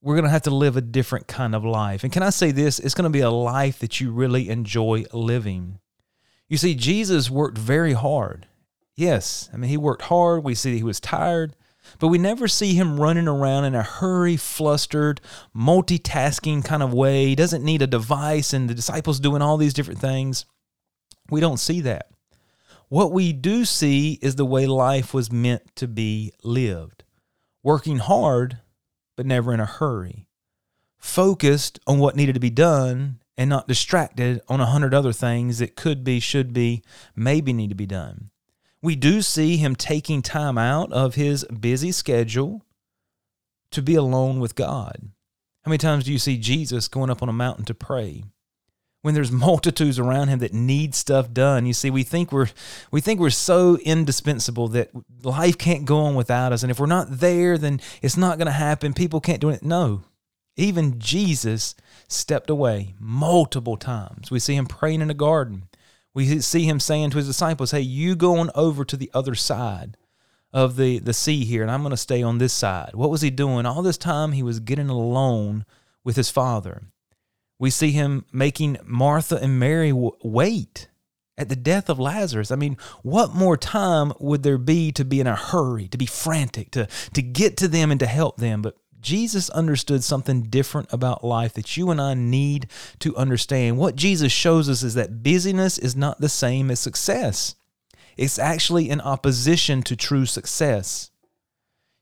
we're 0.04 0.16
going 0.16 0.24
to 0.24 0.30
have 0.30 0.42
to 0.42 0.50
live 0.50 0.76
a 0.76 0.82
different 0.82 1.26
kind 1.26 1.54
of 1.54 1.64
life. 1.64 2.04
And 2.04 2.12
can 2.12 2.22
I 2.22 2.28
say 2.28 2.50
this? 2.50 2.78
It's 2.78 2.94
going 2.94 3.10
to 3.10 3.10
be 3.10 3.20
a 3.20 3.30
life 3.30 3.78
that 3.78 4.00
you 4.00 4.12
really 4.12 4.50
enjoy 4.50 5.04
living. 5.14 5.78
You 6.46 6.58
see, 6.58 6.74
Jesus 6.74 7.30
worked 7.30 7.56
very 7.56 7.94
hard. 7.94 8.46
Yes, 8.94 9.48
I 9.50 9.56
mean, 9.56 9.70
he 9.70 9.78
worked 9.78 10.02
hard. 10.02 10.44
We 10.44 10.54
see 10.54 10.76
he 10.76 10.82
was 10.82 11.00
tired. 11.00 11.56
But 11.98 12.08
we 12.08 12.18
never 12.18 12.48
see 12.48 12.74
him 12.74 13.00
running 13.00 13.26
around 13.26 13.64
in 13.64 13.74
a 13.74 13.82
hurry, 13.82 14.36
flustered, 14.36 15.22
multitasking 15.56 16.66
kind 16.66 16.82
of 16.82 16.92
way. 16.92 17.28
He 17.28 17.34
doesn't 17.34 17.64
need 17.64 17.80
a 17.80 17.86
device 17.86 18.52
and 18.52 18.68
the 18.68 18.74
disciples 18.74 19.20
doing 19.20 19.40
all 19.40 19.56
these 19.56 19.74
different 19.74 20.00
things. 20.00 20.44
We 21.30 21.40
don't 21.40 21.58
see 21.58 21.80
that. 21.80 22.10
What 22.88 23.12
we 23.12 23.32
do 23.32 23.64
see 23.64 24.18
is 24.20 24.36
the 24.36 24.44
way 24.44 24.66
life 24.66 25.14
was 25.14 25.32
meant 25.32 25.62
to 25.76 25.88
be 25.88 26.32
lived 26.42 27.04
working 27.62 27.96
hard, 27.96 28.58
but 29.16 29.26
never 29.26 29.52
in 29.52 29.60
a 29.60 29.66
hurry, 29.66 30.28
focused 30.98 31.78
on 31.86 31.98
what 31.98 32.16
needed 32.16 32.34
to 32.34 32.40
be 32.40 32.50
done 32.50 33.20
and 33.36 33.50
not 33.50 33.68
distracted 33.68 34.40
on 34.48 34.60
a 34.60 34.66
hundred 34.66 34.94
other 34.94 35.12
things 35.12 35.58
that 35.58 35.76
could 35.76 36.04
be, 36.04 36.20
should 36.20 36.52
be, 36.52 36.82
maybe 37.16 37.52
need 37.52 37.70
to 37.70 37.74
be 37.74 37.86
done 37.86 38.30
we 38.84 38.94
do 38.94 39.22
see 39.22 39.56
him 39.56 39.74
taking 39.74 40.20
time 40.20 40.58
out 40.58 40.92
of 40.92 41.14
his 41.14 41.42
busy 41.44 41.90
schedule 41.90 42.66
to 43.70 43.80
be 43.80 43.94
alone 43.94 44.40
with 44.40 44.54
God. 44.54 45.08
How 45.62 45.70
many 45.70 45.78
times 45.78 46.04
do 46.04 46.12
you 46.12 46.18
see 46.18 46.36
Jesus 46.36 46.86
going 46.86 47.08
up 47.08 47.22
on 47.22 47.30
a 47.30 47.32
mountain 47.32 47.64
to 47.64 47.74
pray? 47.74 48.24
When 49.04 49.14
there's 49.14 49.30
multitudes 49.46 49.98
around 49.98 50.28
him 50.28 50.38
that 50.38 50.54
need 50.54 50.94
stuff 50.94 51.30
done, 51.30 51.66
you 51.66 51.74
see, 51.74 51.90
we 51.90 52.04
think 52.04 52.32
we're 52.32 52.48
we 52.90 53.02
think 53.02 53.20
we're 53.20 53.28
so 53.28 53.76
indispensable 53.76 54.68
that 54.68 54.90
life 55.22 55.58
can't 55.58 55.84
go 55.84 55.98
on 55.98 56.14
without 56.14 56.52
us, 56.52 56.62
and 56.62 56.70
if 56.70 56.80
we're 56.80 56.86
not 56.86 57.18
there, 57.20 57.58
then 57.58 57.80
it's 58.00 58.16
not 58.16 58.38
going 58.38 58.46
to 58.46 58.52
happen. 58.52 58.94
People 58.94 59.20
can't 59.20 59.42
do 59.42 59.50
it. 59.50 59.62
No, 59.62 60.04
even 60.56 60.98
Jesus 60.98 61.74
stepped 62.08 62.48
away 62.48 62.94
multiple 62.98 63.76
times. 63.76 64.30
We 64.30 64.38
see 64.38 64.54
him 64.54 64.66
praying 64.66 65.02
in 65.02 65.10
a 65.10 65.14
garden. 65.14 65.64
We 66.14 66.40
see 66.40 66.64
him 66.64 66.80
saying 66.80 67.10
to 67.10 67.16
his 67.16 67.26
disciples, 67.26 67.72
Hey, 67.72 67.80
you 67.80 68.14
go 68.14 68.38
on 68.38 68.50
over 68.54 68.84
to 68.84 68.96
the 68.96 69.10
other 69.12 69.34
side 69.34 69.96
of 70.52 70.76
the, 70.76 71.00
the 71.00 71.12
sea 71.12 71.44
here, 71.44 71.62
and 71.62 71.70
I'm 71.70 71.82
going 71.82 71.90
to 71.90 71.96
stay 71.96 72.22
on 72.22 72.38
this 72.38 72.52
side. 72.52 72.92
What 72.94 73.10
was 73.10 73.20
he 73.20 73.30
doing? 73.30 73.66
All 73.66 73.82
this 73.82 73.98
time, 73.98 74.32
he 74.32 74.42
was 74.42 74.60
getting 74.60 74.88
alone 74.88 75.66
with 76.04 76.14
his 76.14 76.30
father. 76.30 76.82
We 77.58 77.70
see 77.70 77.92
him 77.92 78.24
making 78.32 78.78
Martha 78.84 79.36
and 79.36 79.58
Mary 79.58 79.92
wait 79.92 80.88
at 81.36 81.48
the 81.48 81.56
death 81.56 81.88
of 81.88 81.98
Lazarus. 81.98 82.50
I 82.50 82.56
mean, 82.56 82.76
what 83.02 83.34
more 83.34 83.56
time 83.56 84.12
would 84.20 84.42
there 84.42 84.58
be 84.58 84.92
to 84.92 85.04
be 85.04 85.20
in 85.20 85.26
a 85.26 85.36
hurry, 85.36 85.88
to 85.88 85.98
be 85.98 86.06
frantic, 86.06 86.70
to, 86.72 86.88
to 87.12 87.22
get 87.22 87.56
to 87.58 87.68
them 87.68 87.90
and 87.90 88.00
to 88.00 88.06
help 88.06 88.36
them? 88.36 88.62
But 88.62 88.76
Jesus 89.00 89.50
understood 89.50 90.02
something 90.02 90.44
different 90.44 90.92
about 90.92 91.22
life 91.22 91.52
that 91.54 91.76
you 91.76 91.90
and 91.90 92.00
I 92.00 92.14
need 92.14 92.68
to 93.00 93.14
understand. 93.16 93.76
What 93.76 93.96
Jesus 93.96 94.32
shows 94.32 94.68
us 94.68 94.82
is 94.82 94.94
that 94.94 95.22
busyness 95.22 95.78
is 95.78 95.94
not 95.94 96.20
the 96.20 96.28
same 96.28 96.70
as 96.70 96.80
success, 96.80 97.54
it's 98.16 98.38
actually 98.38 98.88
in 98.88 99.00
opposition 99.00 99.82
to 99.82 99.96
true 99.96 100.24
success. 100.24 101.10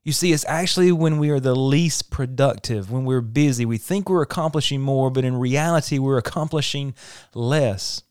You 0.05 0.13
see, 0.13 0.33
it's 0.33 0.45
actually 0.49 0.91
when 0.91 1.19
we 1.19 1.31
are 1.31 1.39
the 1.39 1.55
least 1.55 2.11
productive, 2.11 2.91
when 2.91 3.05
we're 3.05 3.21
busy. 3.21 3.65
We 3.65 3.79
think 3.79 4.09
we're 4.09 4.23
accomplishing 4.23 4.81
more, 4.81 5.11
but 5.11 5.25
in 5.25 5.37
reality, 5.37 5.99
we're 5.99 6.19
accomplishing 6.19 6.95
less. 7.35 8.03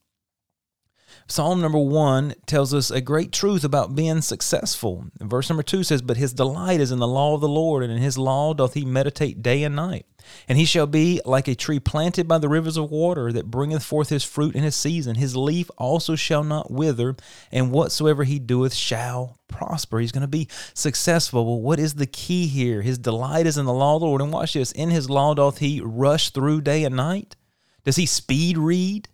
Psalm 1.31 1.61
number 1.61 1.79
one 1.79 2.35
tells 2.45 2.73
us 2.73 2.91
a 2.91 2.99
great 2.99 3.31
truth 3.31 3.63
about 3.63 3.95
being 3.95 4.21
successful. 4.21 5.05
verse 5.17 5.49
number 5.49 5.63
two 5.63 5.81
says, 5.81 6.01
But 6.01 6.17
his 6.17 6.33
delight 6.33 6.81
is 6.81 6.91
in 6.91 6.99
the 6.99 7.07
law 7.07 7.35
of 7.35 7.39
the 7.39 7.47
Lord, 7.47 7.83
and 7.83 7.93
in 7.93 7.99
his 7.99 8.17
law 8.17 8.53
doth 8.53 8.73
he 8.73 8.83
meditate 8.83 9.41
day 9.41 9.63
and 9.63 9.73
night. 9.73 10.05
And 10.49 10.57
he 10.57 10.65
shall 10.65 10.87
be 10.87 11.21
like 11.23 11.47
a 11.47 11.55
tree 11.55 11.79
planted 11.79 12.27
by 12.27 12.37
the 12.37 12.49
rivers 12.49 12.75
of 12.75 12.91
water 12.91 13.31
that 13.31 13.49
bringeth 13.49 13.81
forth 13.81 14.09
his 14.09 14.25
fruit 14.25 14.55
in 14.55 14.63
his 14.63 14.75
season. 14.75 15.15
His 15.15 15.37
leaf 15.37 15.71
also 15.77 16.17
shall 16.17 16.43
not 16.43 16.69
wither, 16.69 17.15
and 17.49 17.71
whatsoever 17.71 18.25
he 18.25 18.37
doeth 18.37 18.73
shall 18.73 19.37
prosper. 19.47 19.99
He's 19.99 20.11
going 20.11 20.21
to 20.23 20.27
be 20.27 20.49
successful. 20.73 21.45
Well, 21.45 21.61
what 21.61 21.79
is 21.79 21.93
the 21.93 22.07
key 22.07 22.47
here? 22.47 22.81
His 22.81 22.97
delight 22.97 23.47
is 23.47 23.57
in 23.57 23.65
the 23.65 23.71
law 23.71 23.95
of 23.95 24.01
the 24.01 24.07
Lord. 24.07 24.21
And 24.21 24.33
watch 24.33 24.51
this 24.51 24.73
in 24.73 24.89
his 24.89 25.09
law 25.09 25.33
doth 25.33 25.59
he 25.59 25.79
rush 25.81 26.31
through 26.31 26.59
day 26.59 26.83
and 26.83 26.97
night? 26.97 27.37
Does 27.85 27.95
he 27.95 28.05
speed 28.05 28.57
read? 28.57 29.07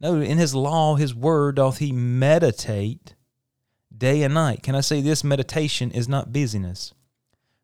No, 0.00 0.20
in 0.20 0.38
his 0.38 0.54
law, 0.54 0.96
his 0.96 1.14
word 1.14 1.56
doth 1.56 1.78
he 1.78 1.92
meditate 1.92 3.14
day 3.96 4.22
and 4.22 4.34
night. 4.34 4.62
Can 4.62 4.74
I 4.74 4.80
say 4.80 5.00
this? 5.00 5.24
Meditation 5.24 5.90
is 5.90 6.08
not 6.08 6.32
busyness. 6.32 6.92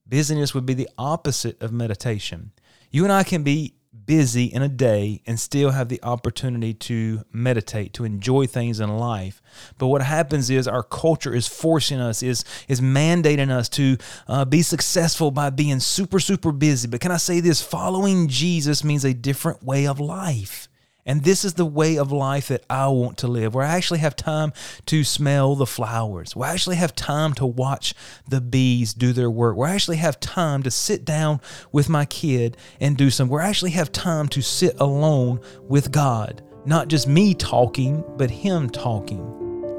Busyness 0.07 0.55
would 0.55 0.67
be 0.67 0.75
the 0.75 0.89
opposite 0.97 1.61
of 1.63 1.73
meditation. 1.73 2.53
You 2.91 3.05
and 3.05 3.13
I 3.13 3.23
can 3.23 3.43
be 3.43 3.75
busy 4.07 4.47
in 4.47 4.63
a 4.63 4.69
day 4.69 5.23
and 5.27 5.39
still 5.39 5.71
have 5.71 5.89
the 5.89 6.03
opportunity 6.03 6.75
to 6.75 7.25
meditate, 7.33 7.93
to 7.95 8.05
enjoy 8.05 8.47
things 8.47 8.81
in 8.81 8.97
life. 8.99 9.41
But 9.79 9.89
what 9.89 10.03
happens 10.03 10.51
is 10.51 10.67
our 10.67 10.83
culture 10.83 11.35
is 11.35 11.47
forcing 11.47 12.01
us, 12.01 12.23
is 12.23 12.45
is 12.69 12.81
mandating 12.81 13.51
us 13.51 13.69
to 13.71 13.97
uh, 14.27 14.45
be 14.45 14.63
successful 14.63 15.31
by 15.31 15.51
being 15.51 15.81
super 15.81 16.19
super 16.19 16.53
busy. 16.53 16.89
But 16.89 17.01
can 17.01 17.13
I 17.13 17.19
say 17.19 17.41
this? 17.41 17.63
Following 17.63 18.29
Jesus 18.29 18.83
means 18.83 19.05
a 19.05 19.15
different 19.15 19.63
way 19.63 19.87
of 19.87 20.01
life. 20.01 20.69
And 21.07 21.25
this 21.25 21.45
is 21.45 21.55
the 21.55 21.65
way 21.65 21.97
of 21.97 22.13
life 22.13 22.49
that 22.49 22.65
I 22.69 22.89
want 22.89 23.19
to 23.19 23.29
live, 23.29 23.55
where 23.55 23.65
I 23.65 23.77
actually 23.77 24.01
have 24.01 24.17
time 24.17 24.53
to 24.87 25.03
smell 25.03 25.57
the 25.57 25.67
flowers, 25.67 26.37
where 26.37 26.49
I 26.49 26.53
actually 26.53 26.77
have 26.77 26.95
time 26.95 27.33
to 27.35 27.47
watch 27.47 27.95
the 28.29 28.41
bees 28.41 28.93
do 28.93 29.13
their 29.13 29.31
work, 29.31 29.57
where 29.57 29.69
I 29.69 29.75
actually 29.75 29.97
have 29.97 30.21
time 30.21 30.63
to 30.63 30.71
sit 30.71 31.05
down 31.05 31.41
with 31.73 31.89
my 31.89 32.05
kid 32.05 32.57
and 32.81 32.97
do 32.97 33.11
some, 33.11 33.29
where 33.29 33.43
I 33.43 33.49
actually 33.49 33.71
have 33.73 33.93
time 33.93 34.29
to 34.29 34.43
sit 34.43 34.79
alone 34.79 35.41
with 35.63 35.91
God. 35.91 36.43
Not 36.67 36.89
just 36.89 37.09
me 37.09 37.35
talking, 37.35 38.05
but 38.17 38.31
Him 38.31 38.69
talking. 38.69 39.27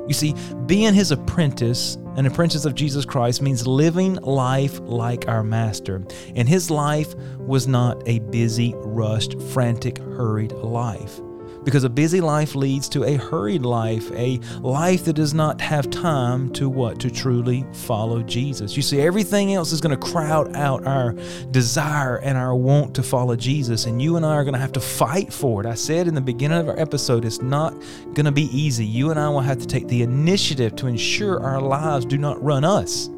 You 0.07 0.13
see, 0.13 0.33
being 0.65 0.93
His 0.95 1.11
apprentice 1.11 1.97
an 2.15 2.25
apprentice 2.25 2.65
of 2.65 2.75
Jesus 2.75 3.05
Christ 3.05 3.41
means 3.41 3.65
living 3.65 4.15
life 4.15 4.79
like 4.81 5.27
our 5.27 5.43
Master. 5.43 6.03
And 6.35 6.47
his 6.47 6.69
life 6.69 7.15
was 7.39 7.67
not 7.67 8.01
a 8.07 8.19
busy, 8.19 8.73
rushed, 8.77 9.41
frantic, 9.41 9.97
hurried 9.97 10.51
life 10.51 11.21
because 11.63 11.83
a 11.83 11.89
busy 11.89 12.21
life 12.21 12.55
leads 12.55 12.89
to 12.89 13.03
a 13.03 13.15
hurried 13.15 13.63
life, 13.63 14.11
a 14.13 14.37
life 14.61 15.05
that 15.05 15.13
does 15.13 15.33
not 15.33 15.61
have 15.61 15.89
time 15.89 16.51
to 16.53 16.69
what? 16.69 16.99
To 17.01 17.11
truly 17.11 17.65
follow 17.73 18.21
Jesus. 18.23 18.75
You 18.75 18.81
see, 18.81 18.99
everything 19.01 19.53
else 19.53 19.71
is 19.71 19.81
going 19.81 19.97
to 19.97 20.11
crowd 20.11 20.55
out 20.55 20.85
our 20.85 21.13
desire 21.51 22.17
and 22.17 22.37
our 22.37 22.55
want 22.55 22.95
to 22.95 23.03
follow 23.03 23.35
Jesus, 23.35 23.85
and 23.85 24.01
you 24.01 24.17
and 24.17 24.25
I 24.25 24.35
are 24.35 24.43
going 24.43 24.53
to 24.53 24.59
have 24.59 24.73
to 24.73 24.79
fight 24.79 25.31
for 25.31 25.61
it. 25.61 25.67
I 25.67 25.75
said 25.75 26.07
in 26.07 26.15
the 26.15 26.21
beginning 26.21 26.59
of 26.59 26.69
our 26.69 26.79
episode, 26.79 27.25
it's 27.25 27.41
not 27.41 27.73
going 28.13 28.25
to 28.25 28.31
be 28.31 28.49
easy. 28.57 28.85
You 28.85 29.11
and 29.11 29.19
I 29.19 29.29
will 29.29 29.41
have 29.41 29.59
to 29.59 29.67
take 29.67 29.87
the 29.87 30.01
initiative 30.01 30.75
to 30.77 30.87
ensure 30.87 31.41
our 31.41 31.61
lives 31.61 32.05
do 32.05 32.17
not 32.17 32.41
run 32.43 32.63
us 32.63 33.09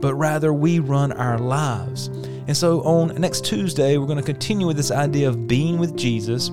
but 0.00 0.14
rather 0.14 0.52
we 0.52 0.80
run 0.80 1.12
our 1.12 1.38
lives. 1.38 2.08
And 2.46 2.56
so 2.56 2.82
on 2.82 3.08
next 3.20 3.44
Tuesday, 3.44 3.96
we're 3.96 4.06
going 4.06 4.18
to 4.18 4.24
continue 4.24 4.66
with 4.66 4.76
this 4.76 4.90
idea 4.90 5.28
of 5.28 5.46
being 5.46 5.78
with 5.78 5.96
Jesus 5.96 6.50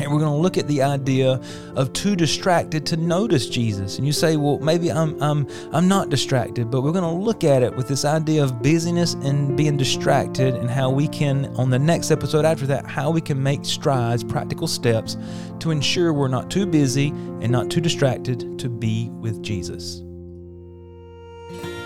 and 0.00 0.12
we're 0.12 0.18
going 0.18 0.32
to 0.32 0.38
look 0.38 0.56
at 0.58 0.66
the 0.66 0.82
idea 0.82 1.40
of 1.76 1.92
too 1.92 2.16
distracted 2.16 2.86
to 2.86 2.96
notice 2.96 3.48
Jesus. 3.48 3.98
And 3.98 4.06
you 4.06 4.12
say, 4.12 4.36
well, 4.36 4.58
maybe 4.58 4.90
I'm, 4.90 5.20
I'm, 5.22 5.46
I'm 5.72 5.88
not 5.88 6.08
distracted, 6.08 6.70
but 6.70 6.82
we're 6.82 6.92
going 6.92 7.04
to 7.04 7.10
look 7.10 7.44
at 7.44 7.62
it 7.62 7.74
with 7.74 7.88
this 7.88 8.04
idea 8.04 8.42
of 8.42 8.62
busyness 8.62 9.14
and 9.14 9.56
being 9.56 9.76
distracted 9.76 10.54
and 10.54 10.70
how 10.70 10.90
we 10.90 11.08
can, 11.08 11.46
on 11.56 11.70
the 11.70 11.78
next 11.78 12.10
episode 12.10 12.44
after 12.44 12.66
that, 12.66 12.86
how 12.86 13.10
we 13.10 13.20
can 13.20 13.42
make 13.42 13.64
strides, 13.64 14.24
practical 14.24 14.66
steps 14.66 15.16
to 15.60 15.70
ensure 15.70 16.12
we're 16.12 16.28
not 16.28 16.50
too 16.50 16.66
busy 16.66 17.08
and 17.08 17.50
not 17.50 17.70
too 17.70 17.80
distracted 17.80 18.58
to 18.58 18.68
be 18.68 19.08
with 19.10 19.42
Jesus. 19.42 20.02